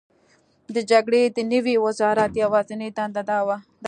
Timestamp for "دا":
3.29-3.39